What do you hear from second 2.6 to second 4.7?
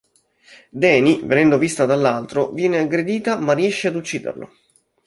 aggredita ma riesce ad ucciderlo.